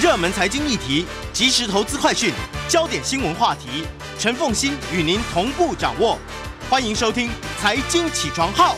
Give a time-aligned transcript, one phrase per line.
[0.00, 2.32] 热门财经议题、即时投资快讯、
[2.66, 3.84] 焦点新闻话题，
[4.18, 6.16] 陈凤欣与您同步掌握。
[6.70, 7.28] 欢迎收听
[7.60, 8.74] 《财经起床号》。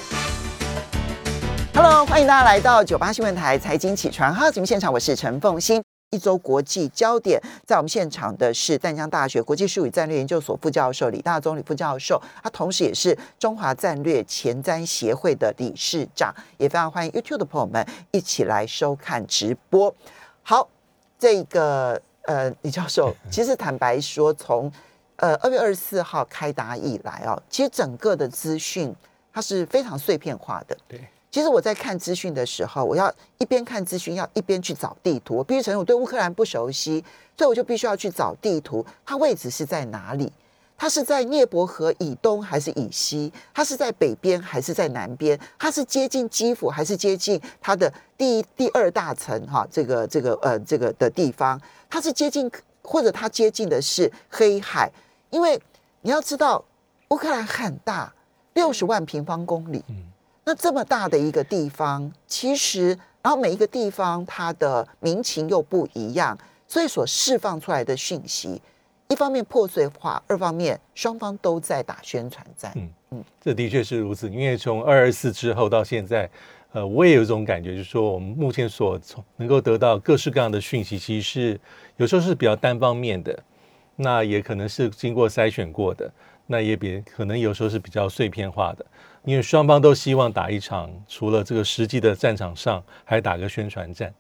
[1.73, 5.81] Hello，欢迎大家来到九八新闻台财经起床号节目现场，我是陈凤欣。
[6.11, 19.95] 一周国际焦点，在我们现场的是淡江大学国际术语战略研究所副教授李大忠李副教授，他同时也是中华战略前瞻协会的理事长，也非常欢迎 YouTube 的朋友们一起来收看直播。
[20.43, 20.69] 好，
[21.23, 24.69] 这个呃，李教授， 其实坦白说，从
[25.15, 28.93] 呃二月二十四号开打以来哦，其实整个的资讯
[29.33, 30.77] 它是非常碎片化的。
[30.89, 31.01] 对。
[31.31, 35.37] 其实我在看资讯的时候，我要一边看资讯，要一边去找地图。
[35.37, 37.05] 我必须承认，我对乌克兰不熟悉，
[37.39, 40.33] 所以我就必须要去找地图，它位置是在哪里？
[40.83, 43.33] 它是在涅伯河以东还是以西？
[43.55, 45.39] 它是在北边还是在南边？
[45.57, 49.47] 它是接近基辅还是接近它的第一、第二大城？
[49.47, 52.51] 哈，这个、这个、呃，这个的地方，它是接近
[52.83, 54.91] 或者它接近的是黑海？
[55.31, 55.57] 因为
[56.01, 56.65] 你要知道，
[57.11, 58.13] 乌克兰很大，
[58.55, 59.85] 六十万平方公里。
[60.43, 62.89] 那这么大的一个地方，其实，
[63.23, 68.61] 然后每一个地方它的民情又不一样，所以所释放出来的讯息，
[69.13, 72.73] 一方面破碎化，二方面双方都在打宣传战。
[72.77, 74.31] 嗯嗯，这的确是如此。
[74.31, 76.29] 因为从二二四之后到现在，
[76.73, 81.61] 呃，我也有一种感觉，就是说我们目前所从能够得到各式各样的讯息，其实是
[81.99, 83.39] 有时候是比较单方面的，
[83.97, 86.11] 那也可能是经过筛选过的，
[86.47, 88.87] 那也比可能有时候是比较碎片化的。
[89.25, 94.11] 因为双方都希望打一场，除了这个实际的战场上，还打个宣传战。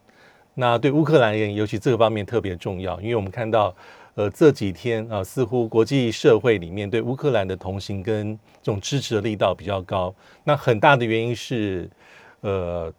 [0.54, 3.74] 那对乌克兰而言，尤其这个方面特别重要，因为我们看到，
[4.14, 10.14] 呃，这几天啊，似乎国际社会里面对乌克兰的同情跟这种支持的力道比较高。
[10.44, 11.88] 那很大的原因是，
[12.40, 12.92] 呃，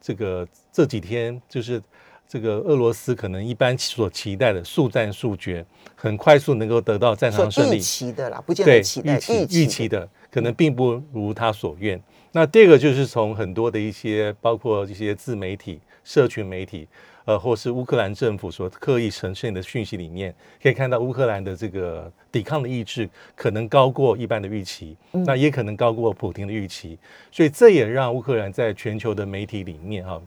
[0.00, 1.82] 这个这几天就是
[2.26, 7.76] 这个俄罗斯可能一般所期待的速战速决，很快速能够得到战场胜利。
[7.76, 10.08] 预期的啦，不见得期待预期预期的。
[10.30, 12.00] 可能并不如他所愿。
[12.30, 16.86] 那第二个就是从很多的一些，包括一些自媒体、社群媒体，
[17.30, 26.98] 呃，或是乌克兰政府所刻意呈现的讯息里面，可以看到乌克兰的这个抵抗的意志可能高过一般的预期，那也可能高过普京的预期。
[27.30, 30.20] 所以这也让乌克兰在全球的媒体里面，哈，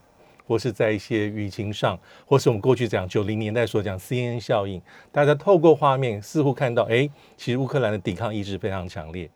[0.47, 4.81] 或是在一些舆情上，或是我们过去讲九零年代所讲 CNN 效应，
[5.12, 9.30] 大家透过画面似乎看到，哎，其实乌克兰的抵抗意志非常强烈。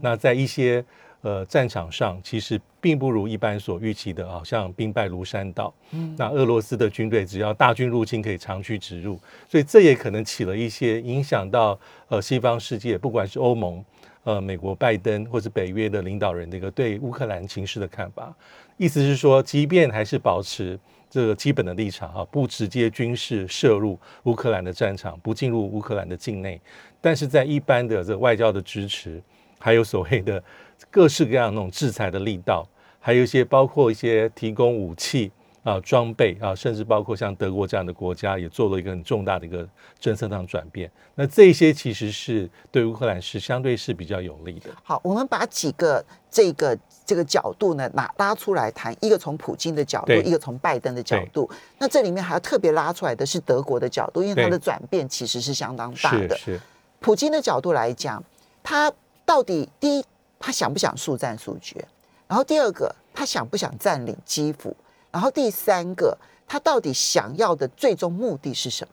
[0.00, 0.84] 那在一些
[1.22, 5.72] 呃战场上，其实并不如一般所预期的，好像兵败如山倒。
[5.92, 9.18] 嗯，那俄罗斯的军队只要大军入侵，可以长驱直入，
[9.48, 11.78] 所以这也可能起了一些影响到
[12.08, 13.84] 呃西方世界，不管是欧盟、
[14.24, 18.34] 呃美国拜登或者北约的领导人的一个对乌克兰情势的看法。
[18.76, 20.78] 意思是说，即便还是保持
[21.08, 26.60] 这个基本的立场啊，不直接军事涉入乌克兰的战场，不进入乌克兰的境内，
[27.00, 29.22] 但是在一般的这外交的支持。
[29.64, 30.42] 还有所谓的
[30.90, 32.66] 各式各样那种制裁的力道，
[32.98, 35.30] 还有一些包括一些提供武器
[35.62, 39.68] 啊、装备啊，甚至包括像德国这样的国家也做了一个很重大的一个
[40.00, 40.90] 政策上转变。
[41.14, 44.70] 那这些其实是对乌克兰是相对是比较有利的。
[44.82, 46.76] 好，我们把几个这个
[47.06, 51.48] 这个角度呢拿拉出来谈，一个从普京的角度，一个从拜登的角度。
[51.78, 56.36] 那这里面还要特别拉出来的是德国的角度，因为它的转变其实是相当大的。
[56.36, 56.60] 是
[56.98, 58.22] 普京的角度来讲，
[58.62, 58.92] 他。
[59.24, 60.04] 到底第一，
[60.44, 61.82] 他想不想速战速决？
[62.26, 64.76] 然后第二个，他想不想占领基辅？
[65.12, 68.92] 然后第三个，他到底想要的最终目的是什么？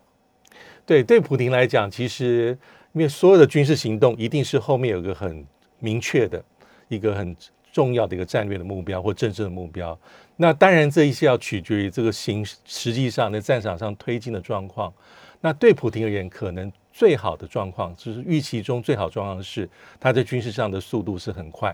[0.86, 2.56] 对，对普京来讲，其实
[2.94, 5.44] 因为所有的军事行动一定是后面有一个很
[5.80, 6.44] 明确的
[6.88, 7.36] 一个很
[7.74, 9.98] 重要的一个战略的目标或政治的目标。
[10.36, 14.94] 那当然，这一切要取决于这个行实际上在战场上推进的状况。
[15.42, 16.72] 那对普京而言，可能。
[17.00, 19.70] 最好的状况就是预期中最好状况是，
[20.02, 21.74] 他在军事上的速度是很快，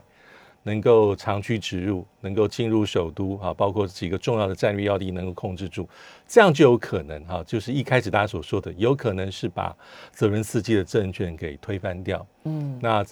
[0.62, 5.90] 能够长驱直入，能够进入首都啊，包括几个重要的战略要地能够控制住，
[6.28, 9.76] 这样就有可能哈，就是一开始大家所说的，有可能是把
[10.12, 12.24] 泽伦斯基的政权给推翻掉。
[12.44, 13.04] 嗯，那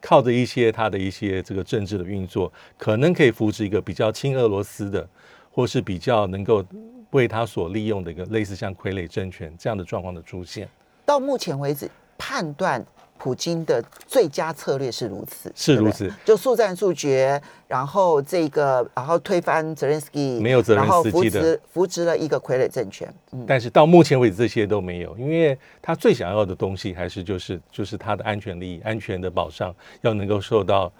[0.00, 5.06] 靠着一些他的一些这个政治的运作，可能可以扶持一个比较亲俄罗斯的，
[5.50, 6.64] 或是比较能够
[7.10, 10.66] 为他所利用的一个类似像傀儡政权这样的状况的出现。
[11.08, 12.84] 到目前为止，判断
[13.16, 23.10] 普京的最佳策略是如此，是如此，就速战速决，然后这个，然后推翻泽连斯基，没有泽连斯基的，扶植了一个傀儡政权。
[23.46, 30.92] 但是到目前为止，这些都没有，因为他最想要的东西还是就是就是他的安全利益、安全的保障要能够受到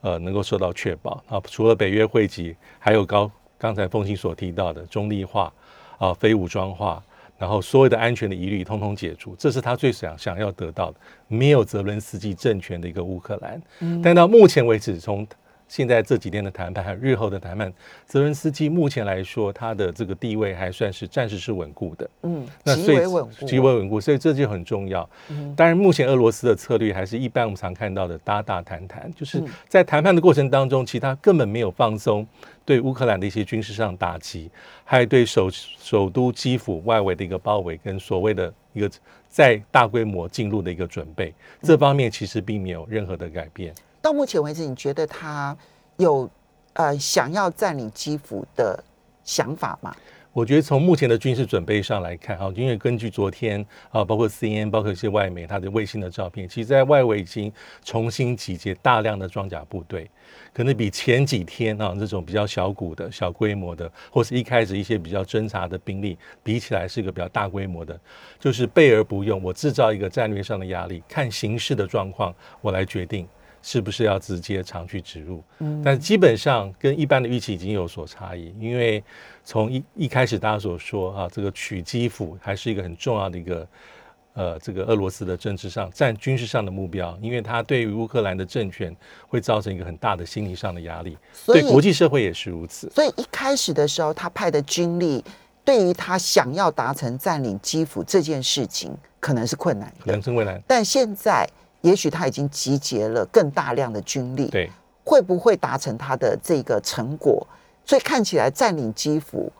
[0.00, 1.42] 呃能够受到确保啊。
[1.46, 3.28] 除了北约会籍，还有高
[3.58, 5.52] 刚才风清所提到的中立化
[5.98, 7.02] 啊、非武装化。
[7.38, 10.96] 然后所有的安全的疑虑通通解除，这是他最想想要得到的，
[11.28, 13.60] 没有泽伦斯基政权的一个乌克兰。
[14.02, 15.26] 但到目前为止，从
[15.68, 17.72] 现在这几天的谈判，还有日后的谈判，
[18.06, 22.10] 泽伦斯基目前来说，他的这个地位还算是暂时是稳固的。
[22.22, 25.08] 嗯，那所以为稳固，极为稳固，所以这就很重要。
[25.56, 32.26] 当然，目前俄罗斯的策略还是一般我们常看到的打打谈谈，就是在谈判的过程当中，其他根本没有放松
[32.64, 34.50] 对乌克兰的一些军事上打击，
[34.84, 38.90] 还有对首首都基辅外围的一个包围跟所谓的一个
[39.28, 43.74] 在大规模进入的一个准备，这方面其实并没有任何的改变。
[44.00, 45.56] 到目前为止，你觉得他
[45.96, 46.28] 有
[46.74, 48.82] 呃想要占领基辅的
[49.24, 49.94] 想法吗？
[50.32, 57.50] 我觉得从目前的军事准备上来看，啊，因为根据昨天啊，包括 CNN，包括一些外媒它的卫星的照片，其实在外围已经
[57.82, 60.10] 重新集结大量的装甲部队，
[60.52, 67.98] 可能比前几天啊这种比较小股的小规模的，或是一开始一些比较侦察的兵力比起来，是一个比较大规模的，
[68.38, 73.26] 就是备而不用，我制造一个战略上的压力，看形势的状况，我来决定。
[73.68, 75.42] 是不是要直接长驱直入？
[75.58, 79.02] 嗯，但基本上跟一般的预期已经有所差异，因为
[79.42, 83.66] 从一一开始大家所说啊，这个取基辅还是一个很重要的一个
[84.34, 88.94] 呃，这个俄罗斯的政治上占军事上的目标，因为它对于乌克兰的政权
[89.26, 92.88] 会造成一个很大的心理上的压力，对国际社会也是如此。
[92.90, 95.24] 所以一开始的时候，他派的军力
[95.64, 100.12] 对于他想要达成占领基辅这件事情，可能是困难的。
[100.12, 101.44] 人生未来，但现在，
[101.86, 104.68] 也许他已经集结了更大量的军力，对
[105.04, 107.46] 会不会达成他的这个成果？
[107.84, 109.52] 所以看起来占领基辅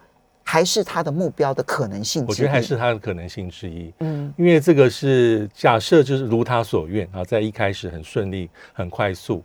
[0.42, 2.24] 还是他的目标的可能性。
[2.26, 3.92] 我觉得还是他的可能性之一。
[4.00, 9.44] 嗯因为这个是假设就是如他所愿啊，在一开始很顺利、很快速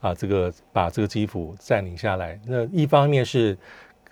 [0.00, 2.38] 啊，这个把这个基辅占领下来。
[2.46, 3.58] 那一方面是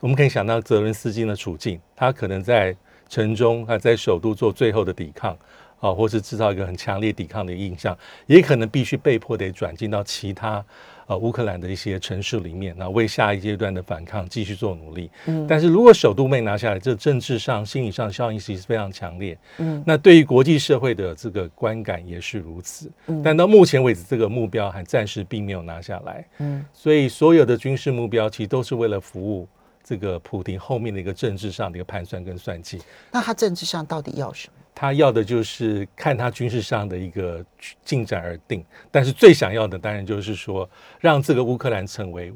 [0.00, 2.76] 我们可以想到泽伦斯基的处境，他可能在
[3.08, 5.36] 城中啊，在首都做最后的抵抗
[5.80, 7.96] 啊，或是制造一个很强烈抵抗的印象，
[8.26, 10.64] 也可能必须被迫得转进到其他
[11.06, 15.10] 呃乌克兰的一些城市里面，那为下一阶段的反抗继续做努力。
[15.26, 19.36] 嗯但是如果首都没拿下来，这政治上、心理上效应其实非常强烈。
[19.58, 22.90] 嗯那对于国际社会的这个观感也是如此。
[23.06, 26.24] 嗯但到目前为止，这个目标还暂时并没有拿下来。
[26.38, 29.48] 嗯所以所有的军事目标其实都是为了服务
[29.82, 32.80] 这个普京后面的一个政治上的一个盘算跟算计。
[33.10, 34.54] 那他政治上到底要什么？
[34.74, 37.44] 他要的就是看他军事上的一个
[37.84, 40.68] 进展而定，但是最想要的当然就是说，
[40.98, 42.32] 让这个乌克兰成为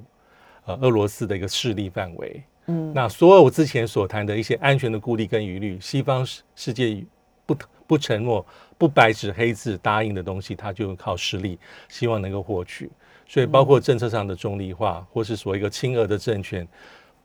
[0.66, 2.42] 呃俄罗斯的一个势力范围。
[2.66, 7.04] 嗯那所有我之前所谈的一些安全的顾虑跟疑虑，西方世世界
[7.44, 8.44] 不不承诺、
[8.78, 11.58] 不白纸黑字答应的东西，他就靠实力
[11.88, 12.90] 希望能够获取。
[13.26, 16.66] 所以，包括政策上的中立化，或是所谓一个亲俄的政权，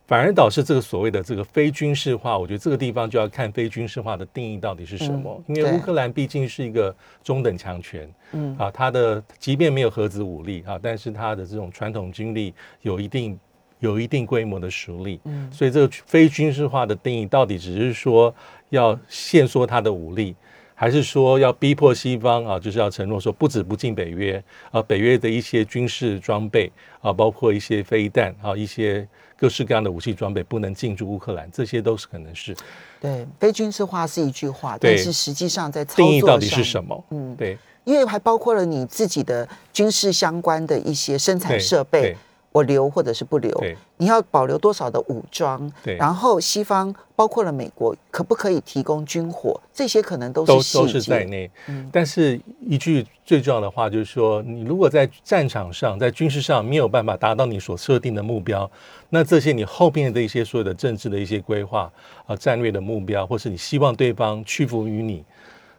[0.09, 2.35] 反而导致这个所谓的这个非军事化。
[2.35, 8.11] 我觉得这个地方就要看非军事化的定义到底是什么，因为对乌克兰毕竟是一个中等强权。
[8.31, 13.39] 嗯啊，它的即便没有核子武力啊，但是它的这种传统军力有一定
[13.77, 18.33] 有一定规模的实力，嗯所以这个非军事化的定义到底只是说
[18.69, 20.35] 要限缩它的武力，
[20.79, 24.41] 还是说要逼迫西方啊，就是要承诺说不止不进北约
[24.71, 26.71] 啊，北约的一些军事装备
[27.01, 29.05] 啊，包括一些飞弹啊，一些
[29.35, 32.55] 各式各样的武器装备不能进驻乌克兰，这些都是可能是
[33.01, 37.03] 对，非军事化是一句话，但是实际上在操作定义到底是上什么？
[37.09, 42.17] 嗯，对因为还包括了你自己的军事相关的一些生产对设备对，
[42.51, 50.99] 我留或者是不留对，你要保留多少的武装，对然后西方包括了美国，可不可以提供军火，这些可能都都都是细节。
[50.99, 51.49] 是在内。
[51.67, 58.69] 嗯但是一句最重要的话就是说，你如果在战场上，在军事上没有办法达到你所设定的目标，
[59.09, 61.91] 那这些你后面的一些所有的政治的一些规划
[62.25, 65.23] 啊、战略的目标，或是你希望对方屈服于你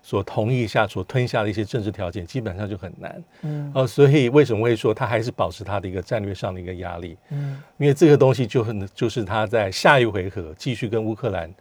[0.03, 3.23] 所同意下、所吞下的一些政治条件，基本上就很难。
[3.43, 7.17] 嗯呃，所以为什么会说他还是保持他的一个战略上的一个压力？
[7.31, 11.53] 嗯因为这个东西就很就是他在下一回合继续跟乌克兰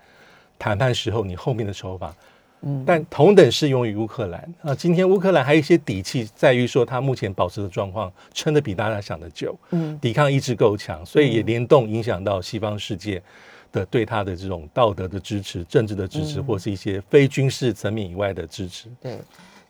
[0.58, 2.14] 谈判时候，你后面的手法。
[2.62, 4.76] 嗯但同等适用于乌克兰啊。
[4.76, 13.22] 今天乌克兰还有一些底气，在于说他目前保持的状况撑得比大家想的久，嗯抵抗意志够强，所以也联动影响到西方世界
[13.72, 18.88] 的对他的这种道德的支持、政治的支持，嗯或是一些非军事层面以外的支持。
[19.02, 19.20] 对。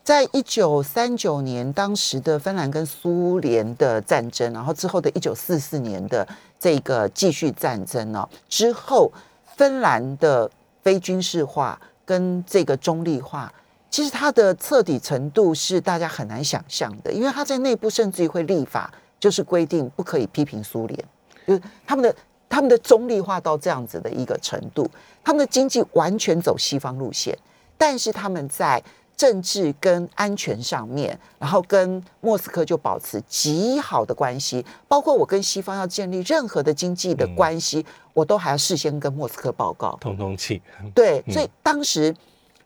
[0.01, 6.27] 在一九三九年，当时的芬兰跟苏联的战争，然后之后的一九四四年的
[6.57, 9.11] 这个继续战争呢、之后
[9.55, 10.49] 芬兰的
[10.81, 13.53] 非军事化跟这个中立化，
[13.91, 21.05] 其实它的彻底程度是大家很难想象的，因为它在内部甚至于会立法，就是规定不可以批评苏联，
[21.45, 22.15] 就是他们的
[22.59, 24.85] 他他们的中立化到这样子的一个程度，
[25.23, 27.33] 他们的经济完全走西方路线，
[27.77, 28.83] 但是他们在
[29.15, 39.97] 政治跟安全上面，然后跟莫斯科就保持极好的关系，包括我跟西方要建立任何的经济的关系，我都还要事先跟莫斯科报告。
[40.01, 40.61] 通通气，
[40.93, 42.13] 对，所以当时，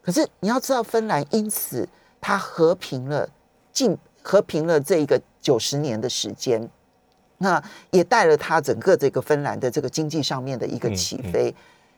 [0.01, 1.87] 可是你要知道，芬兰因此
[2.19, 3.29] 它和平了
[3.71, 6.67] 近和平了这一个九十年的时间，
[7.37, 7.61] 那
[7.91, 11.53] 也带了他整个这个芬兰的这个经济上面的一个起飞。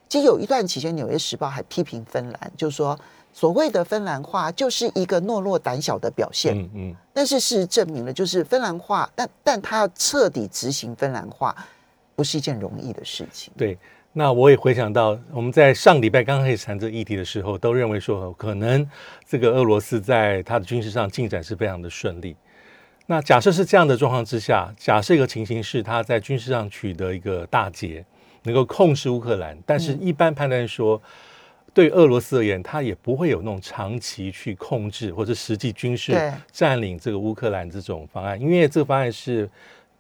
[0.08, 2.98] 其实有一段期间，《纽约时报》还批评芬兰，就是说
[3.34, 6.58] 所谓的芬兰化就是一个懦弱胆小的表现。
[6.58, 11.56] 嗯嗯，但是事实证明了，就是芬兰化，但但他要彻底执行芬兰化，
[12.16, 13.54] 不是一件容易的事情。
[13.58, 13.78] 对。
[14.18, 18.90] 那我也回想到，我们在上礼拜刚开始谈这议题的时候，都认为说，可能
[19.28, 22.34] 这个俄罗斯在它的军事上进展是非常的顺利。
[23.08, 28.04] 那假设是这样的状况之下，假设一个情形是他在军事上取得一个大捷，
[28.44, 31.02] 能够控制乌克兰，但是一般判断说，
[31.74, 39.50] 对俄罗斯而言，他也不会有那种长期去控制或者实际军事占领这个乌克兰这种方案，因为这个方案是。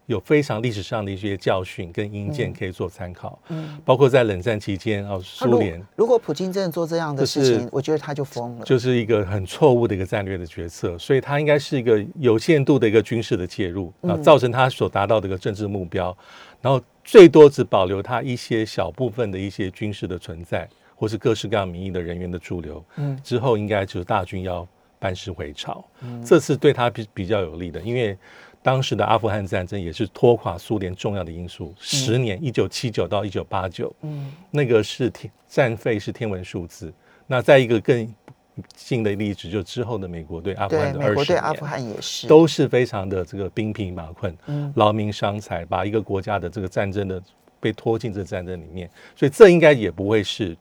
[0.07, 5.83] 有非常历史上的一些教训跟英见可以做参考，嗯，包括在冷战期间啊，苏联。
[5.95, 16.15] 如果普京真的做这样的事情，我觉得他就疯了，就是一个很错误的一个战略的决策，所以他应该是一个有限度的一个军事的介入啊，造成他所达到的一个政治目标，
[16.61, 24.67] 然后最多只保留他一些小部分的一些军事的存在，或是各式各样民意的人员的驻留，嗯，之后应该就是大军要
[24.99, 28.15] 班师回朝，嗯，这次对他比比较有利的，因为。
[28.65, 31.71] 当时的阿富汗战争也是拖垮苏联重要的因素。
[31.77, 36.91] 十年，一九七九到一九八九，嗯，那个是天战费是天文数字。
[37.27, 38.11] 那再一个更
[38.75, 47.21] 近的例子，就之后的美国对阿富汗的二十年，阿富汗也是都是非常的这个兵疲马困，嗯劳民伤财，把一个国家的这个战争的
[47.59, 48.89] 被拖进这战争里面。
[49.15, 50.57] 所以这应该也不会是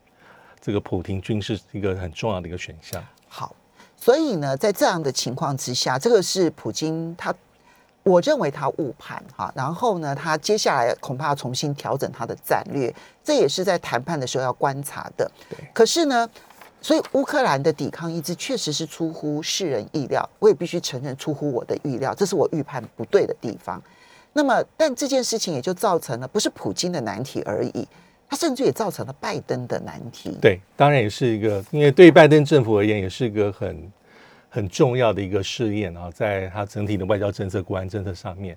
[0.61, 3.02] 这个普廷军事一个很重要的一个选项。
[3.28, 3.56] 好，
[3.96, 7.34] 所以呢，在这样的情况之下，这个是普京他。
[8.04, 12.94] 我认为他误判哈，然后呢，他接下来恐怕要重新调整他的战略，
[13.25, 15.28] 这也是在谈判的时候要观察的。
[15.73, 16.28] 可是呢，
[16.82, 23.82] 所以乌克兰的抵抗意志确实是出乎世人意料，我也必须承认出乎我的预料，这是我预判不对的地方。
[24.34, 27.88] 那么，但这件事情也就造成了不是普京的难题而已，
[28.28, 30.37] 它甚至也造成了拜登的难题。
[30.42, 33.90] 对，当然也是一个，因为对拜登政府而言，也是一个很。
[34.54, 38.56] 很重要的一个试验啊，在他整体的外交政策、国安政策上面。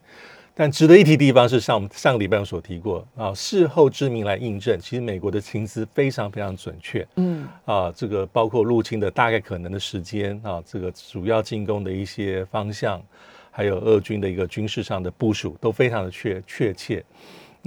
[0.54, 7.08] 但值得一提的地方是，上上个礼拜我所提过啊，事后之名来印证，其实美国的情资非常非常准确。
[7.16, 13.02] 嗯啊，这个包括入侵的大概可能的时间啊，这个主要进攻的一些方向，
[13.50, 17.04] 还有俄军的一个军事上的部署，都非常的确确切。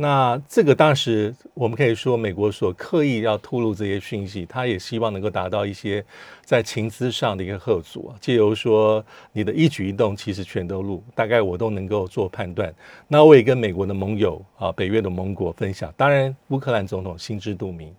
[0.00, 6.02] 那这个当时我们可以说，美国所刻意要透露这些讯息，他也希望能够达到一些
[6.42, 12.74] 在情资上的一个贺阻，借由说你的一举一动其实全都录，大概我都能够做判断。
[13.08, 17.94] 那我也跟美国的盟友啊，北约的盟国分享，当然乌克兰总统心知肚明，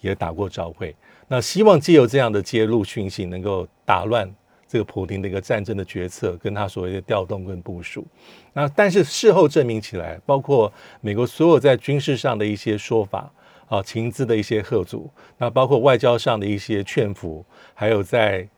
[0.00, 0.96] 也打过招会。
[1.28, 4.28] 那希望借由这样的揭露讯息，能够打乱。
[4.68, 8.04] 这个普京的一个战争的决策，跟他所谓的调动跟部署，
[8.52, 13.32] 那但是事后证明起来，包括美国所有在军事上的一些说法
[13.68, 15.08] 啊，情资的一些贺阻，
[15.38, 17.44] 那包括外交上的一些劝服，
[17.74, 18.48] 还有在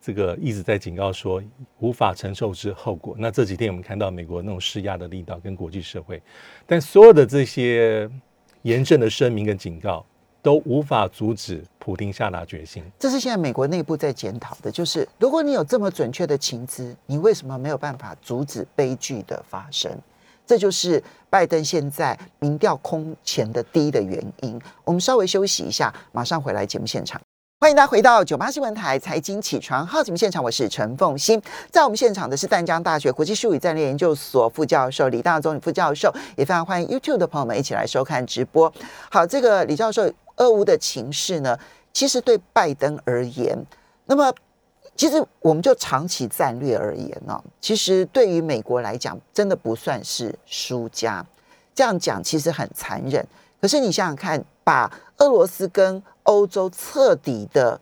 [0.00, 1.42] 这个一直在警告说
[1.78, 3.16] 无法承受之后果。
[3.18, 6.20] 那这几天我们看到美国那种施压的力道跟国际社会，
[6.66, 8.08] 但所有的这些
[8.62, 10.04] 严正的声明跟警告。
[10.44, 12.84] 都无法阻止普京下达决心。
[12.98, 19.90] 这是现在美国内部在检讨的，就是如果你有这么准确的情资，你为什么没有办法阻止悲剧的发生？
[20.46, 24.60] 这就是拜登现在民调空前的低的原因。
[24.84, 27.18] 我们稍微休息一下，马上回来节目现场。
[27.60, 31.40] 欢迎大家回到九八新闻台财经起床号节目现场，我是陈凤欣。
[31.70, 38.70] 在我们现场的是淡江大学国际术语战略研究所副教授李大忠李副教授，也非常欢迎 YouTube 的朋友们一起来收看直播。
[39.10, 40.12] 好，这个李教授。
[40.36, 41.58] 俄乌的情势呢，
[41.92, 43.56] 其实对拜登而言，
[44.06, 44.32] 那么
[44.96, 51.24] 其实我们就长期战略而言呢，其实对于美国来讲，真的不算是输家。
[51.74, 53.26] 这样讲其实很残忍。
[53.60, 54.88] 可是你想想看，把
[55.18, 57.80] 俄罗斯跟欧洲彻底的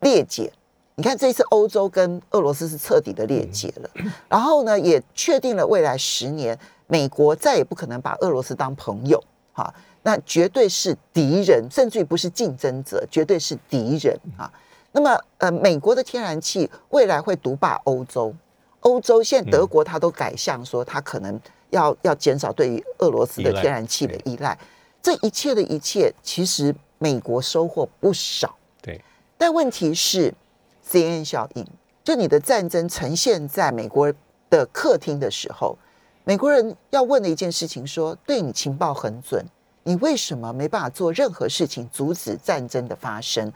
[0.00, 0.52] 裂解，
[0.94, 3.90] 你看这次欧洲跟俄罗斯是彻底的裂解了，
[4.28, 6.56] 然后呢，也确定了未来十年，
[6.86, 9.74] 美国再也不可能把俄罗斯当朋友，哈。
[10.04, 14.52] 那绝对是敌人，甚至于不是竞争者，绝对是敌人啊！
[14.92, 18.32] 那么，呃，美国的天然气未来会独霸欧洲，
[18.80, 24.56] 欧洲现在德国它都改向说，它可能要要减少对于俄罗斯的天然气的依赖。
[25.02, 28.54] 这一切的一切，其实美国收获不少。
[28.82, 29.02] 对，
[29.38, 30.32] 但问题是
[30.86, 31.66] CNN 效应，
[32.04, 34.12] 就你的战争呈现在美国
[34.50, 35.76] 的客厅的时候，
[36.24, 39.44] 美国人要问的一件事情说：对你情报很准，
[39.84, 43.52] 你为什么没办法做任何事情阻止战争的发生？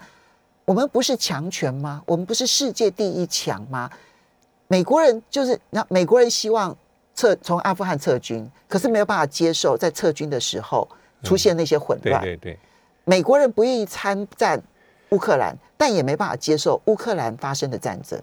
[0.65, 2.03] 我们不是强权吗？
[2.07, 3.91] 我们不是世界第一强吗？
[4.69, 6.77] 美国人就是那美国人希望
[7.15, 10.87] 撤从阿富汗撤军，可是没有办法接受在撤军的时候
[11.23, 12.23] 出现那些混乱。
[12.23, 12.59] 对对对，
[13.05, 14.63] 美国人不愿意参战
[15.09, 18.21] 乌克兰，但也没办法接受乌克兰发生的战争。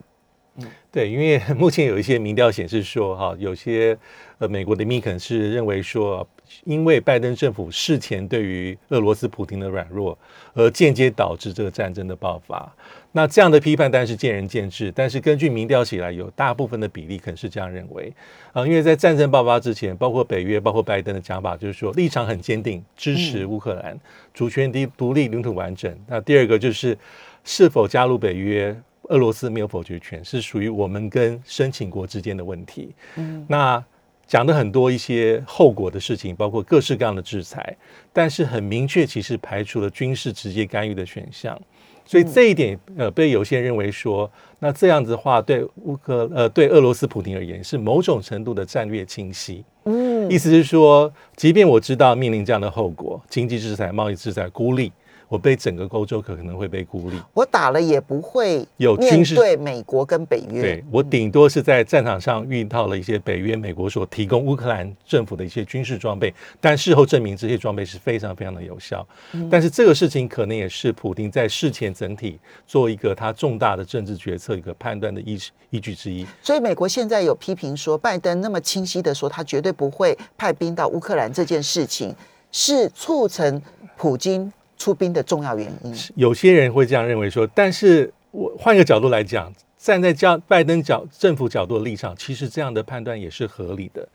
[0.91, 3.97] 对，因为目前有一些民调显示说，哈，有些
[4.38, 6.25] 呃美国的民可能是认为说，
[6.63, 10.17] 因为拜登政府事前对于俄罗斯普京的软弱，
[10.53, 12.71] 而间接导致这个战争的爆发。
[13.11, 18.13] 那这样的批判当然是见仁见智，但是根据民调起来，有大部分的比例可能是这样认为
[18.51, 23.97] 啊，因为在战争爆发之前，包括北约、包括拜登的讲法，就是说立场很坚定，支持乌克兰
[24.33, 25.97] 主权独独立、领土完整。
[26.07, 26.97] 那第二个就是
[27.43, 28.75] 是否加入北约。
[29.09, 32.91] 俄罗斯没有否决权，是属于我们跟申请国之间的问题。
[33.17, 33.85] 嗯，那
[34.27, 37.75] 讲的很多一些后果的事情，包括各式各样的制裁，
[38.12, 41.60] 但是很明确，其实排除了军事直接干预的选项。
[42.08, 44.29] 所以这一点，呃，被有些人认为说，
[44.60, 49.63] 那这样子的话，对乌克呃对俄罗斯普京而言，是某种程度的战略清晰。
[49.86, 54.91] 嗯，意思是说，即便我知道面临这样的后果，经济制裁、贸易制裁、孤立。
[55.27, 60.62] 我被整个欧洲可能会被孤立，我打了也不会有军事对美国跟北约。
[60.62, 69.05] 对我顶多是在战场上遇到了一些北约、美国所提供乌克兰政府的一些军事装备，但事后证明这些装备是非常非常的有效。
[69.50, 75.39] 但是这个事情可能也是普京在事前整体做一个他重大的政治决策一个判断的依
[75.72, 76.25] 依据之一。
[76.41, 82.15] 所以美国现在有批评说，拜登那么清晰的说他绝对不会派兵到乌克兰这件事情，
[82.51, 83.62] 是促成
[83.98, 84.51] 普京。
[84.77, 94.08] 出兵的重要原因，有些人会这样认为说，但是我换一个角度来讲，站在叫拜登角政府角度的立场，其实这样的判断也是合理的，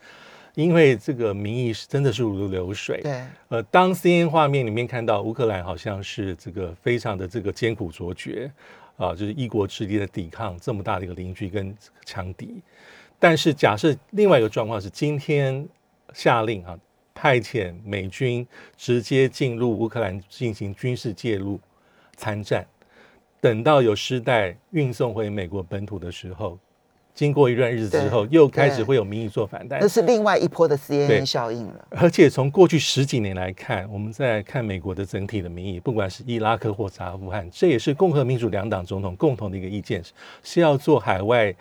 [0.54, 3.00] 因为这个民意是真的是如流水。
[3.02, 8.50] 对，呃，当 CNN 画面里面看到乌克兰好像是这个非常的这个艰苦卓绝
[8.96, 12.60] 啊，就是一国之力的抵抗这么大的一个邻居跟强敌，
[13.18, 15.66] 但是假设另外一个状况是今天
[16.12, 16.78] 下令啊。
[17.14, 18.46] 派遣美军
[18.76, 21.58] 直接进入乌克兰进行军事介入
[22.16, 22.66] 参战，
[23.40, 26.58] 等到有尸袋运送回美国本土的时候，
[27.12, 31.88] 经过一段日子之后，又开始会有民意做反弹，那是另外一波的 CNN 效应了。
[31.90, 40.02] 而且从过去十几年来看，我们在看美国的整体的民意，不管是伊拉克或阿富汗，这也是共和民主两党总统共同的一个意见，
[40.42, 41.54] 是要做海外。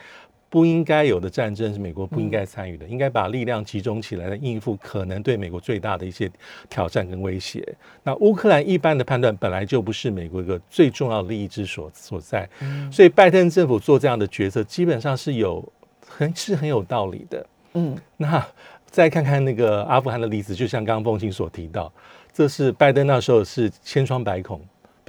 [0.50, 6.30] 不应该有的战争是美国不应该参与的，应该把力量集中起来，来应付可能对美国最大的一些
[6.68, 7.64] 挑战跟威胁。
[8.04, 12.50] 那乌克兰一般的判断本来就不是美国一个最重要的利益之所所在，
[12.92, 15.64] 所以拜登政府做这样的决策，基本上是有
[16.08, 17.46] 很是很有道理的。
[17.76, 18.44] 嗯，那
[18.88, 21.94] 再看看那个阿富汗的例子，就像刚刚凤琴所提到，
[22.34, 24.60] 这是拜登那时候是千疮百孔。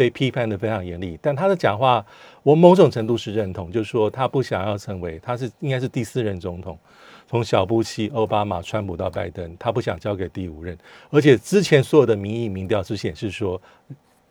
[0.00, 2.02] 被批判的非常严厉，但他的讲话，
[2.42, 6.78] 我某种程度是认同，就是说他不想要成为，他是应该是第四任总统，
[7.28, 10.74] 从小布希、奥巴马、川普到拜登，他不想交给第五任，
[11.10, 13.60] 而且之前所有的民意民调是显示说。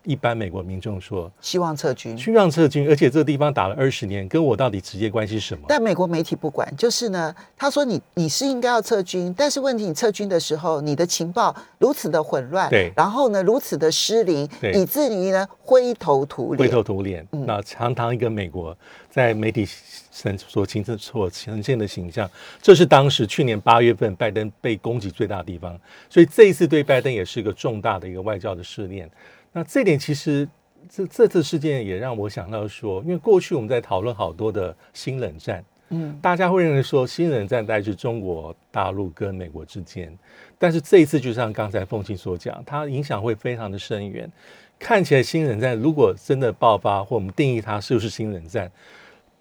[0.03, 5.65] 一般美国民众说希望撤军，希望撤军，而且这个地方打了二十年，跟我到底直接关系什么？
[5.67, 17.27] 但美国媒体不管，就是呢，他说你你是应该要撤军，但是问题你撤军的时候，你的情报如此的混乱，对，然后呢如此的失灵，以至于呢灰头土脸，灰头土脸。
[17.31, 18.75] 那常常一个美国
[19.09, 19.67] 在媒体
[20.11, 22.29] 呈所形成所呈现的形象，
[22.61, 25.77] 这是当时去年八月份拜登被攻击最大的地方，
[26.09, 29.09] 所以这一次对拜登也是一个重大的一个外交的试炼。
[29.51, 30.47] 那这点其实，
[30.87, 40.15] 这这次事件也让我想到说，因为过去我们在讨论好多的新冷战，嗯，大家会认为说新冷战在是中国大陆跟美国之间，
[40.57, 44.31] 但是这一次就像刚才凤琴所讲，它影响会非常的深远。
[44.77, 48.71] 看起来新冷战如果真的爆发，或我们定义它是不是新冷战，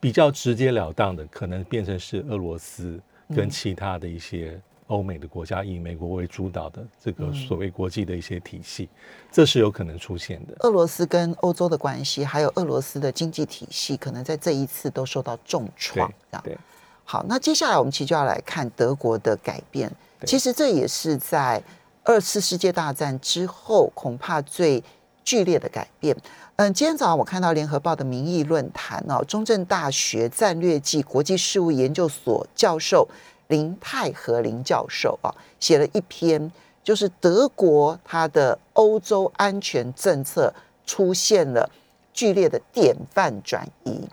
[0.01, 2.99] 比较直截了当的，可能变成是俄罗斯
[3.37, 4.59] 跟其他的一些。
[4.89, 8.89] 欧美的国家以美国为主导的这个所谓国际的一些体系，
[9.31, 10.55] 这是有可能出现的。
[10.61, 16.11] 俄罗斯跟欧洲的关系，还有俄罗斯的经济体系，可能在这一次都受到重创。
[16.43, 16.57] 对，
[17.05, 19.91] 好，那接下来我们其实就要来看德国的改变。
[20.25, 21.63] 其实这也是在
[22.03, 24.83] 二次世界大战之后恐怕最
[25.23, 26.17] 剧烈的改变。
[26.57, 33.07] 嗯，今天早上我看到联合报的民意论坛哦，中正大学战略暨国际事务研究所教授。
[33.49, 36.51] 林泰和林教授啊，写了一篇，
[36.83, 40.53] 就是德国它的欧洲安全政策
[40.87, 41.69] 出现了
[42.13, 44.09] 剧烈的典范转移。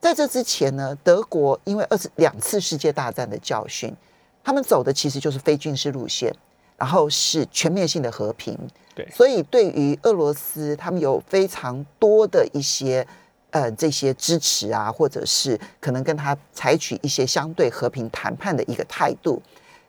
[0.00, 3.94] 在这之前呢，德国因为二次两次世界大战的教训，
[4.42, 6.34] 他们走的其实就是非军事路线，
[6.76, 8.58] 然后是全面性的和平。
[8.94, 13.04] 对所以对于俄罗斯，他们有非常多的一些
[13.54, 19.40] 呃这些支持啊，或者是可能跟他采取一些相对和平谈判的一个态度。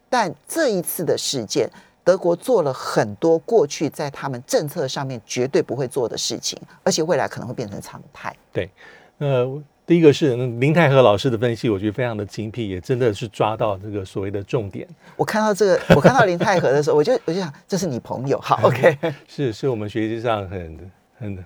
[0.08, 1.68] 但这一次的事件，
[2.04, 8.34] 德国做了很多过去在他们政策上面绝对不会做的事情，而且未来可能会变成常态。
[8.54, 8.70] 对，
[9.18, 14.88] 呃，第一个是嗯林泰和老师的分析，我觉得非常的精辟，也真的是抓到这个所谓的重点。
[15.18, 18.96] 我看到这个，我看到林泰和的时候，我就我就想，这是你朋友，好，OK。
[19.28, 21.46] 是是我们学习上很很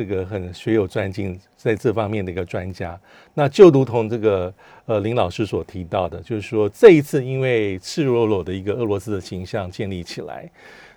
[0.00, 2.98] 这个很学有专精，在这方面的一个专家。
[3.34, 4.50] 那就如同这个
[4.86, 10.50] 呃林老师所提到的，就是说这一次因为赤裸裸的一个俄罗斯的形象建立起来，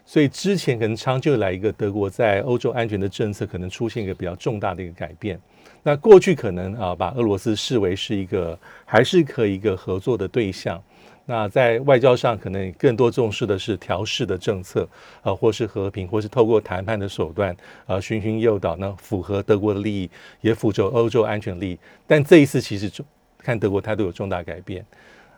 [0.05, 5.37] 所以之前可能长久来一个德国在欧洲安全的政策可能出现一个比较重大的一个改变。
[5.83, 10.81] 那过去可能啊把俄罗斯视为是一个还是可以一个合作的对象。
[11.25, 14.85] 那在外交上，可能更多重视的是调试的政策，
[15.21, 17.55] 呃，或是和平，或是透过谈判的手段，
[17.85, 20.09] 呃，循循诱导，那符合德国的利益，
[20.41, 21.79] 也符合欧洲安全利益。
[22.05, 23.05] 但这一次其实就
[23.37, 24.85] 看德国态度有重大改变，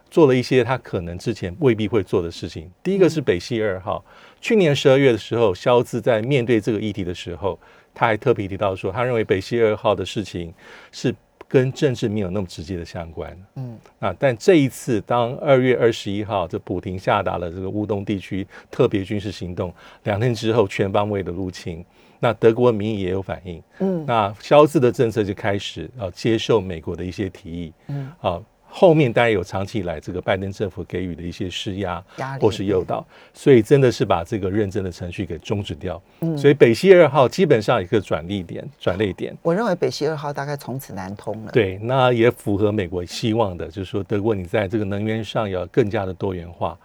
[0.10, 2.68] 做了一些他可能之前未必会做的事情。
[2.82, 4.04] 第一个是北溪二号，
[4.42, 7.60] 去年十二月的时候，肖兹在面对这个议题的时候，
[7.94, 10.52] 他还特别提到说，他认为北溪二号的事情
[10.92, 11.14] 是。
[11.48, 13.78] 跟政治没有那么直接的相关，嗯。
[14.00, 21.86] 啊，但这一次，当二月二十一号，这普廷下达了这个乌东地区特别军事行动，两天之后全方位的入侵，
[22.20, 28.12] 那德国民意也有反应，嗯，那肖兹的政策就开始啊接受美国的一些提议，嗯。
[28.20, 28.42] 啊。
[28.78, 32.04] 后面当然有长期以来这个拜登政府给予的一些施压
[32.42, 36.02] 或是诱导，所以真的是把这个认证的程序给终止掉。
[36.20, 39.34] 嗯，所以北溪二号基本上一个转捩点、转捩点。
[39.44, 41.52] 我认为北溪二号大概从此难通了。
[41.54, 46.78] 对，那也符合美国希望的，就是说德国你在这个能源上要更加的多元化，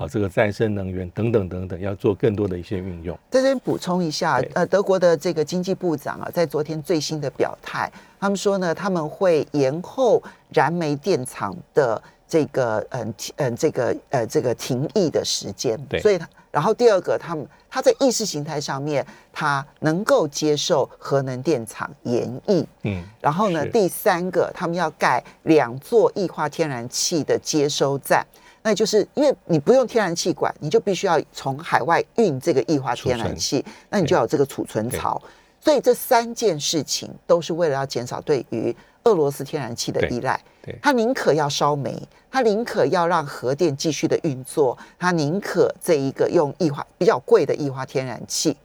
[0.00, 3.16] 啊，这个再生能源等等等等，要做更多的一些运用。
[3.30, 7.88] 在这边补充一下，呃，德国的这个经济部长啊，在昨天最新的表态。
[8.18, 15.78] 他们说呢，他们会延后燃煤电厂的这个嗯嗯这个呃这个停役的时间。
[15.88, 16.18] 对，所以
[16.50, 22.66] 然后第二个，他们他在意识形态上面，他能够接受核能电厂延役。
[22.82, 28.26] 嗯，然后呢，第三个，他们要盖两座液化天然气的接收站，
[28.62, 35.20] 那就是因为你不用天然气管，你就必须要从海外运这个液化天然气，那你就要有这个储存槽。
[35.66, 40.40] 所以这三件事情都是为了要减少对于俄罗斯天然气的依赖。
[40.62, 42.00] 对，他宁可要烧煤，
[42.30, 48.56] 他宁可要让核电继续的运作，他宁可这一个用液化比较贵的液化天然气。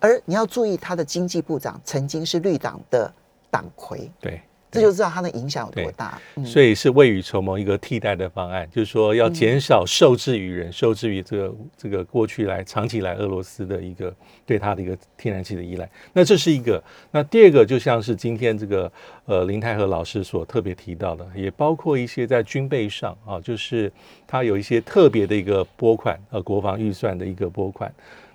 [0.00, 3.12] 而你要注意，他的经济部长曾经是绿党的
[3.50, 4.10] 党魁。
[4.18, 4.40] 对。
[4.70, 15.88] 这就知道它的影响有多大，所以是未雨绸缪一个替代的方案，就是说要减少受制于人、受制于这个这个过去来长期来俄罗斯的一个对它的一个天然气的依赖。
[16.12, 16.82] 那这是一个。
[17.10, 18.92] 那第二个就像是今天这个
[19.24, 23.90] 呃林泰和老师所特别提到的，也包括一些在军备上啊，就是
[24.26, 27.90] 它有一些特别的一个拨款，呃，国防预算的一个拨款。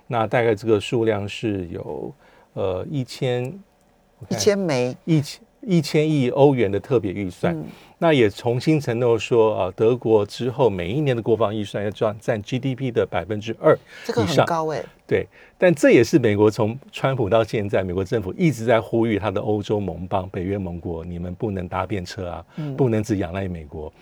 [0.08, 2.12] 那大概这个数量是有
[2.54, 3.44] 呃一千
[4.30, 5.40] 一千枚一千。
[5.66, 7.56] 一千亿欧元的特别预算，
[7.98, 14.84] 那也重新承诺说啊，德国之后每一年的国防预算要占占 GDP 的百分之二这个很高哎。
[15.06, 15.26] 对，
[15.58, 22.44] 但这也是美国从川普到现在，美国政府一直在呼吁他的欧洲盟邦、北约盟国，你们不能搭便车啊，
[22.76, 23.92] 不能只仰赖美国。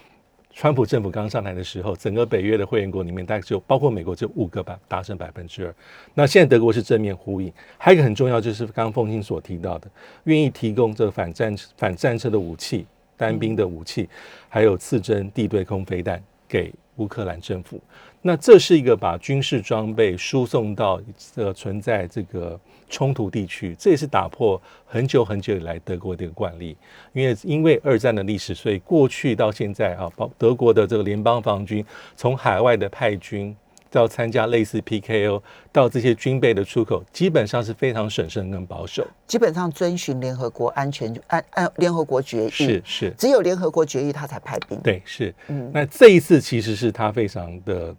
[0.55, 5.75] 川普政府刚上台的时候，整个北约的会员国里面，大概只有包括美国这五个百达成百分之二。
[6.15, 9.91] 那现在德国是正面呼应，还有一个很重要，就是刚刚凤清所提到的，
[10.25, 12.87] 愿意提供这个反战反战车的武器、
[13.17, 14.09] 单兵的武器，
[14.49, 17.81] 还有刺针地对空飞弹给乌克兰政府。
[18.21, 21.01] 那这是一个把军事装备输送到
[21.35, 22.59] 呃存在这个。
[22.93, 26.77] 冲突地区，这也是打破很久很久以来德国的一个惯例。
[27.15, 31.83] 因为因为二战的历史，所以过去到现在啊，包德国的这个联邦防军
[32.17, 33.57] 从海外的派军
[33.93, 44.81] 到参加类似 PKO，到这些军备的出口，基本上是非常审慎跟保守，基本上遵循联合国安全安安联合国决议，是是，只有联合国决议他才派兵。
[44.81, 45.33] 对，是。
[45.47, 47.95] 嗯，那这一次其实是他非常的，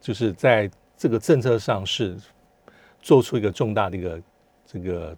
[0.00, 2.16] 就是在这个政策上是。
[3.02, 4.20] 做出一个重大的一个
[4.70, 5.16] 这个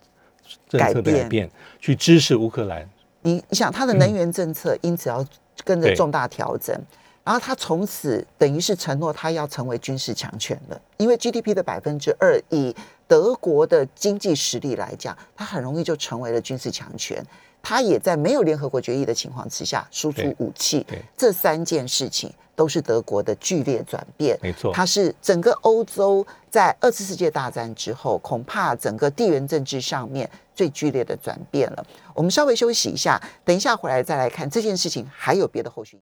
[0.68, 2.88] 政策的改变，去支持乌克兰。
[3.22, 5.27] 你你想，他的能源政策因此要
[5.64, 6.81] 跟着重大调整。
[7.24, 12.74] 然后他从此等于是承诺他要成为军事强权了，因为 GDP 的百分之二，以
[13.06, 17.24] 德国的经济实力来讲，他很容易就成为了军事强权。
[17.64, 24.37] 他也在没有联合国决议的情况之下输出武器对，这三件事情都是德国的剧烈转变。
[24.42, 31.87] 没错它是整个欧洲在二次世界大战之后，恐怕整个地缘政治上面最剧烈的转变了。
[32.14, 36.00] 我们稍微休息一下，等一下回来再来看这件事情还有别的后续。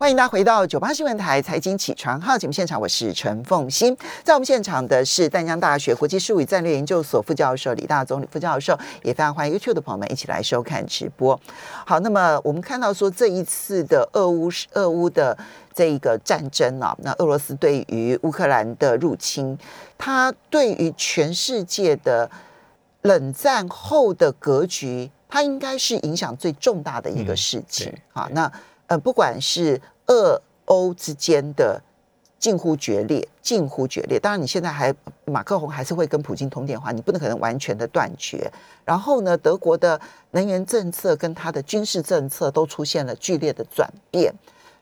[0.00, 3.96] 欢迎大家回到九八新闻台财经起床号节目现场，我是陈凤欣。
[4.22, 11.38] 在我们现场的是淡江大学国际事务与战略研究所副教授李大总李副教授，也非常欢迎 YouTube 的朋友们一起来收看直播。
[11.84, 15.36] 好，那么我们看到说这一次的俄乌俄乌的
[15.74, 19.58] 这一个战争啊，那俄罗斯对于乌克兰的入侵，
[19.98, 22.30] 它对于全世界的
[23.02, 28.28] 冷战后的格局，它应该是影响最重大的一个嗯事情对啊。
[28.30, 28.52] 那
[28.88, 31.80] 呃，不管是俄欧之间的
[32.38, 34.18] 近乎决裂，近乎决裂。
[34.18, 38.50] 当然，你现在还马克宏还是会跟普京通电话，你不能可能完全的断绝。
[38.84, 44.32] 然后呢，德国的能源政策跟它的军事政策都出现了剧烈的转变，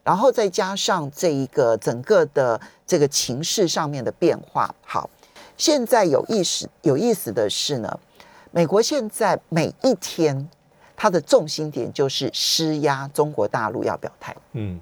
[0.05, 4.73] 然后再加上这一个整个的这个情势上面的变化。
[4.85, 5.09] 好，
[5.57, 7.99] 现在有意思有意思的是呢，
[8.53, 10.49] 美国现在每一天
[10.97, 14.35] 它的重心点就是施压中国大陆要表态。
[14.55, 14.81] 嗯，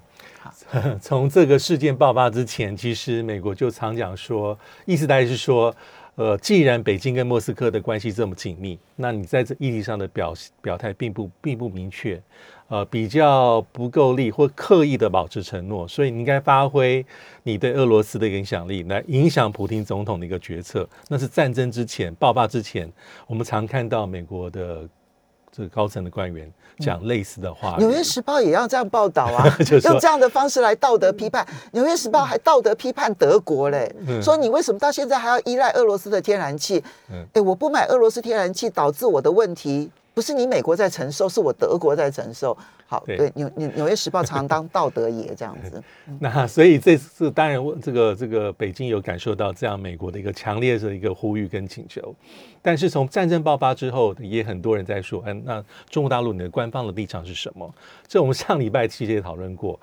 [1.01, 5.75] 从这个事件爆发之前，其实美国就常讲说，意思大概是说，
[6.15, 12.21] 呃，既然北京跟莫斯科的关系这么紧密，那你在这议题上的表表态并不并不明确，
[12.69, 17.05] 呃，比较不够力或刻意的保持承诺，所以你应该发挥
[17.43, 20.87] 你对俄罗斯的影响力，来影响普京总统的一个决策。
[21.09, 22.89] 那是战争之前爆发之前，
[23.27, 24.87] 我们常看到美国的
[25.55, 29.45] 这个高层的官员讲类似的话纽约时报也要这样报道啊
[29.85, 31.47] 用这样的方式来道德批判。
[31.71, 36.83] 纽约时报还道德批判德国嘞，嗯说你为什么到现在还要依赖俄罗斯的天然气？
[37.09, 42.57] 嗯哎，我不买俄罗斯天然气，导致我的问题不是你美国在承受，是我德国在承受。
[42.87, 45.83] 好，对对纽纽纽约时报常常当道德爷这样子。
[46.21, 52.15] 那所以这次当然，我这个这个北京有感受到这样美国的一个强烈的一个呼吁跟请求，
[52.61, 57.69] 但是从战争爆发之后，也很多人在说，嗯，那中国大陆你的官方的立场是什么？
[58.07, 59.77] 这我们上礼拜其实也讨论过。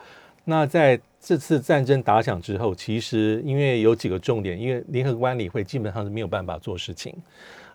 [0.44, 7.14] 那在这次战争打响之后，其实因为有几个重点，因为联合国安理会基本上是没有办法做事情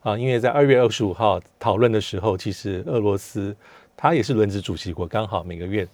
[0.08, 3.54] 啊，因为在二月二十五号讨论的时候，其实俄罗斯
[3.98, 5.86] 它也是轮值主席国，刚好每个月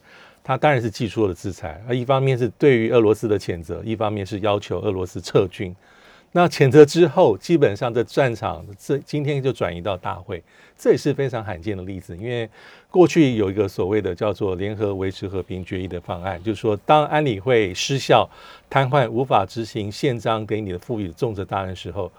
[0.43, 5.75] 他当然是寄出了制裁，而一方面是对于俄罗斯的谴责，一方面是要求俄罗斯撤军。
[6.31, 10.43] 那谴责之后，基本上这战场这今天就转移到大会，
[10.77, 12.15] 这也是非常罕见的例子。
[12.15, 12.47] 因为
[12.91, 18.29] 过去有一个所谓的叫做联合维持和平决议的方案，就是说当安理会失效、
[18.69, 22.11] 瘫痪、无法执行宪章给你的赋予的重责大任时候，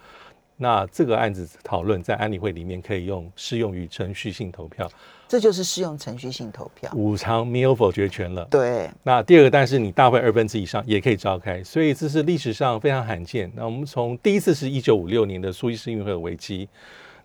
[0.57, 4.89] 那这个案子讨论在安理会里面可以用适用于程序性投票，
[5.27, 6.91] 这就是适用程序性投票。
[6.95, 8.45] 五常没有否决权了。
[8.51, 13.51] 对，那第二个，但是你大会二分之以上也可以召开，所以这是历史上非常罕见。
[13.57, 16.69] 那我们从第一次是一九五六年的苏伊士运河危机，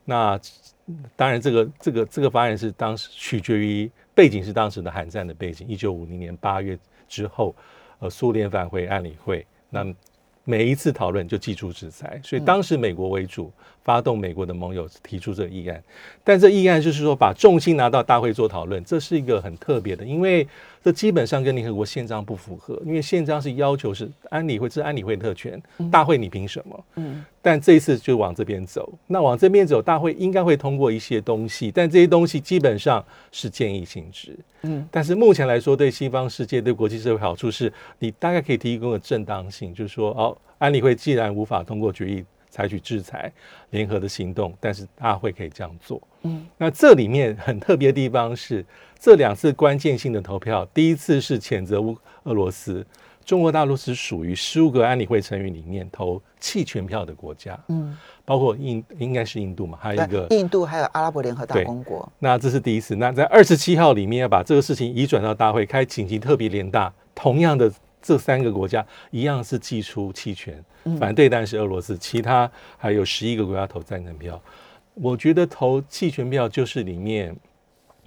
[0.06, 0.40] 那
[1.16, 6.76] 当然这个这个这个方案是当时取决于背景是当时的韩战的背景，一九五零年八月
[7.08, 7.56] 之后，
[8.00, 9.86] 呃，苏联返回安理会，那
[10.44, 13.52] 每一次讨论就祭出制裁，所以当时美国为主，
[13.84, 15.84] 发动美国的盟友提出这个议案，
[16.24, 20.48] 但这议案就是说把重心拿到大会做讨论，这是一个很特别的，因为
[20.84, 25.62] 这基本上跟联合国宪章不符合，因为宪章是要求是安理会这是安理会特权，
[25.92, 26.86] 大会你凭什么？
[26.96, 34.38] 嗯，但这一次就往这边走，那往这边走，大会应该会通过一些东西，但这些东西基本上是建议性质。
[34.62, 43.32] 嗯，但是目前来说，对西方世界、对国际社会好处是，你大概可以提供个正当性，就是说，哦，安理会既然无法通过决议采取制裁
[43.70, 46.02] 联合的行动，但是大会可以这样做。
[46.24, 48.66] 嗯，那这里面很特别的地方是，
[49.00, 52.86] 这两次关键性的投票，第一次是谴责乌俄罗斯，
[53.24, 62.12] 中国大陆是属于十五个安理会成员里面投弃权票的国家，嗯，包括印应该是印度嘛，还有一个，印度还有阿拉伯联合大公国。
[62.20, 62.96] 那这是第一次。
[62.96, 70.64] 那在二十七号里面要把这个事情移转到大会开紧急特别联大，同样的这三个国家一样是寄出弃权，
[71.00, 74.42] 反对当然是俄罗斯，其他还有十一个国家投赞成票。
[74.94, 77.36] 我觉得投弃权票就是里面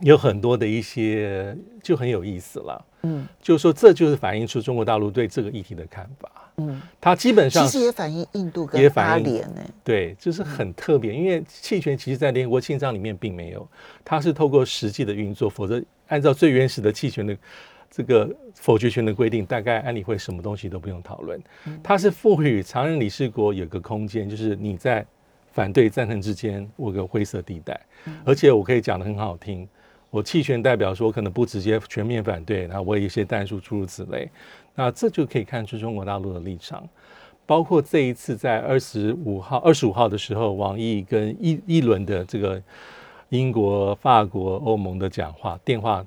[0.01, 2.87] 有很多的一些就很有意思了。
[3.05, 6.31] 嗯就是说，这就是反映出中国大陆对这个议题的看法。
[6.59, 9.61] 嗯，它基本上其实也反映印度也跟阿联呢。
[9.83, 13.67] 对，就是很特别，因为弃权其实在联合国宪章里面并没有，
[14.05, 17.37] 它是透过实际的运作，否则按照最原始的弃权的
[17.95, 21.39] 这个否决权的规定，大概安理会什么东西都不用讨论，
[21.83, 25.05] 它是赋予常任理事国有个空间，就是你在
[25.53, 27.79] 反对赞成之间有个灰色地带，
[28.25, 29.69] 而且我可以讲的很好听，
[30.09, 34.31] 我弃权代表说我可能不直接全面反对，然后我有一些弹数诸如此类，
[34.75, 36.89] 那这就可以看出中国大陆的立场。
[37.45, 42.63] 包括这一次在二十五号、二十五号的时候，王毅跟一一轮的这个
[43.29, 46.03] 英国、法国、欧盟的讲话电话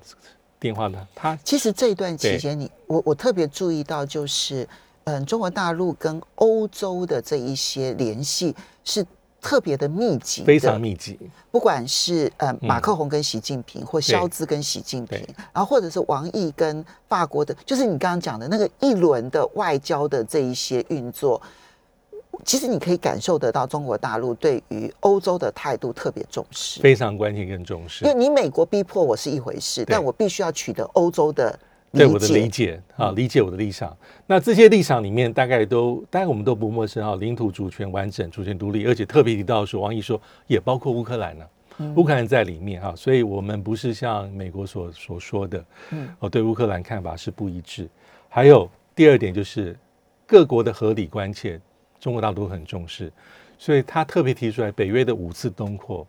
[0.58, 4.68] 电话的，他其实这一段期间，你我我特别注意到，就是
[5.04, 9.06] 嗯，中国大陆跟欧洲的这一些联系是。
[9.38, 11.16] 特别的密集，非常密集。
[11.52, 21.40] 不管是呃马克宏跟习近平，或肖兹跟习近平，然后或者是王毅跟法国的，就是你刚刚讲的那个一轮的外交的这一些运作，
[22.44, 28.04] 其实你可以感受得到中国大陆对于欧洲的态度特别重视，非常关心跟重视。
[28.04, 31.58] 因为你美国逼迫我是一回事，但我必须要取得欧洲的。
[31.92, 33.96] 对我的理解啊，理解我的立场。
[34.26, 37.14] 那这些立场里面，大概都，当然我们都不陌生啊。
[37.14, 41.44] 领土主权完整、主权独立，而且特别提到说，王毅说也包括乌克兰呢，
[41.94, 42.92] 乌克兰在里面啊。
[42.94, 47.88] 所以我们不是像美国所所说的，嗯，哦，对乌克兰看法是不一致。
[48.28, 49.74] 还有第二点就是
[50.26, 51.58] 各国的合理关切，
[52.00, 53.12] 中国大陆很重视，
[53.58, 56.06] 所以他特别提出来北约的五次东扩。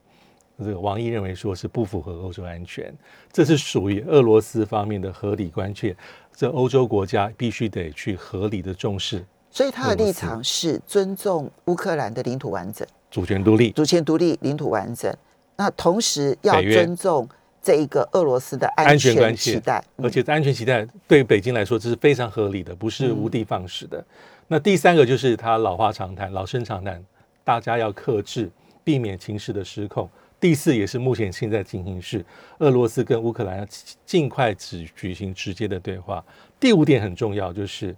[0.60, 2.92] 这个王毅认为说是不符合欧洲安全，
[3.32, 5.96] 这是属于俄罗斯方面的合理关切，
[6.36, 9.24] 这欧洲国家必须得去合理的重视。
[9.52, 15.16] 所以他的立场是尊重乌克兰的领土完整、主权独立、主权独立、领土完整。
[15.56, 17.30] 那同时要尊重
[17.62, 24.04] 这一个俄罗斯的安全期待，而且安全期待对北京来说这是非常合理的，不是无的放矢的。
[24.48, 27.04] 那第三个就是他老话常谈、老生常谈，
[27.44, 28.50] 大家要克制，
[28.84, 30.10] 避免情势的失控。
[30.40, 32.24] 第四也是目前现在进行式，
[32.60, 33.68] 俄罗斯跟乌克兰要
[34.06, 36.24] 尽快只举行直接的对话。
[36.60, 37.96] 第五点很重要，就是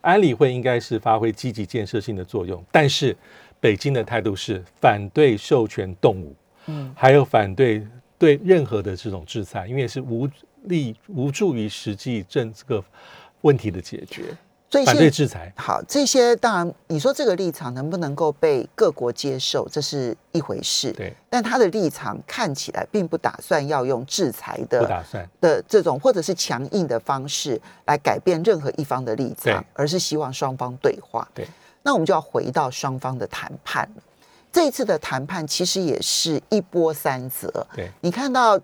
[0.00, 3.16] 安理会应该是发挥积极建设性的作用，但是
[3.60, 6.34] 北京的态度是反对授权动武，
[6.66, 7.86] 嗯，还有反对
[8.18, 10.28] 对任何的这种制裁，因为是无
[10.64, 12.82] 力无助于实际政这个
[13.42, 14.24] 问题的解决。
[14.86, 20.90] 反对制裁，好，这些当然，你说这个立场能不能够被各国接受，这是一回事。
[20.92, 31.28] 对，但他的立场看起来并不打算要用制裁的，不打算的这种或者是强硬的方式来改变任何一方的立场，而是希望双方对话。
[31.34, 31.46] 对，
[31.82, 34.02] 那我们就要回到双方的谈判了。
[34.50, 37.66] 这一次的谈判其实也是一波三折。
[37.76, 38.58] 对，你看到。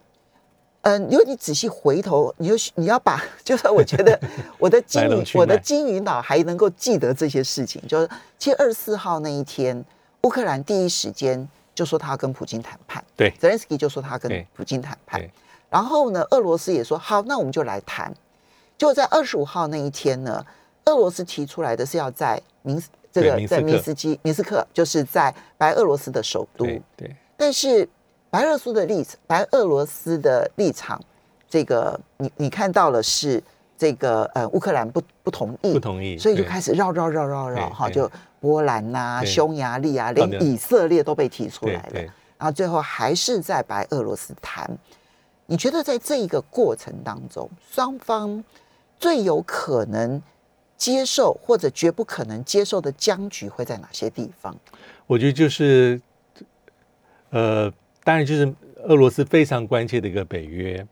[0.83, 4.19] 嗯，如果你仔细回头，你就你要把，就是我觉得
[4.59, 7.83] 我的金鱼，我的金鱼脑还能够记得这些事情。
[7.89, 9.85] 就是七二四号那一天，
[10.23, 15.21] 乌克兰第一时间就说他要跟普京谈判，对，泽连斯基就说他跟普京谈判。
[15.69, 18.15] 然后呢，俄罗斯也说好，那我们就来谈。
[18.79, 20.47] 就在二十五号那一天呢，
[20.85, 22.81] 俄罗斯提出来的是要在明
[23.13, 26.65] 这个在明斯基明斯克，就是在白俄罗斯的首都。
[26.97, 27.87] 对，但是。
[28.31, 31.01] 白俄罗斯的立场，白俄罗斯的立场，
[31.49, 33.43] 这个你你看到了是
[33.77, 42.01] 这个呃乌克兰不不同意，不同意，所以就开始绕绕绕绕绕哈，就波兰呐、匈牙利啊，连以色列都被提出来了，
[42.37, 44.71] 然后最后还是在白俄罗斯谈。
[45.47, 48.45] 你觉得在这一个过程当中，双方
[48.99, 50.21] 最有可能
[50.77, 54.55] 接受或者绝不可能接受的僵局会在哪些地方？
[55.07, 55.99] 我觉得就是
[57.31, 57.73] 呃。
[58.09, 58.51] 当然，就是
[58.85, 60.83] 俄罗斯非常关切的一个北约。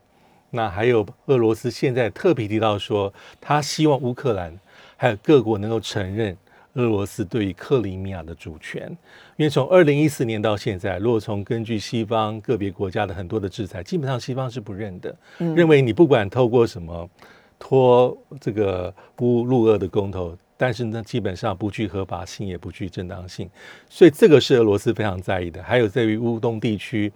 [0.50, 4.54] 那还有俄罗斯现在特别提到说，他希望乌克兰
[4.98, 6.36] 还有各国能够承认
[6.74, 8.86] 俄罗斯对于克里米亚的主权。
[9.38, 17.08] 因为从二零一四年到现在，如果从根据西方个别国家的很多的制裁，基本上西方是不认的，认为你不管透过什么
[17.58, 20.36] 拖这个乌入俄的公投。
[20.56, 23.48] 但是呢，基本上不具合法性，也不具正当性，
[23.88, 25.62] 所以这个是俄罗斯非常在意的。
[25.62, 27.12] 还有在于乌东地区，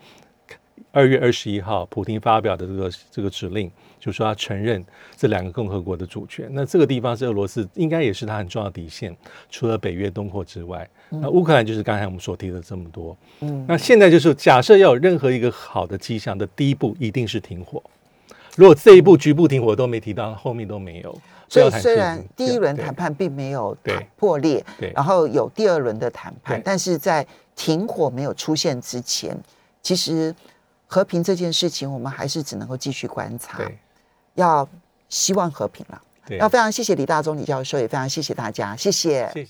[0.93, 4.85] 二月二十一号，普京发表的这个这个指令，就说他承认
[5.17, 6.49] 这两个共和国的主权。
[6.51, 9.17] 那这个地方是俄罗斯应该也是他很重要的底线。
[9.49, 13.17] 除了北约东扩之外，那乌克兰就是刚才我们所提的这么多。
[13.41, 17.83] 嗯，那现在就是假设要有任何一个好的迹象的第一步，一定是停火。
[18.57, 21.19] 如果这一步局部停火都没提到，后面都没有。
[21.51, 23.77] 所以虽然第一轮谈判并没有
[24.17, 27.27] 破裂，然后有第二轮的谈判，但是在
[27.57, 29.37] 停火没有出现之前，
[29.83, 30.35] 其实
[30.87, 33.61] 和平这件事情，我们还是只能够继续观察，
[34.35, 34.67] 要
[35.09, 36.01] 希望和平了。
[36.39, 39.31] 要非常谢谢李大中李教授，也非常谢谢大家，谢谢。